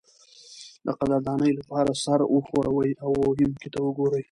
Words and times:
د 0.85 0.87
قدردانۍ 0.99 1.51
لپاره 1.59 1.91
سر 2.03 2.19
وښورئ 2.33 2.91
او 3.05 3.11
ویونکي 3.31 3.69
ته 3.73 3.79
وګورئ. 3.85 4.19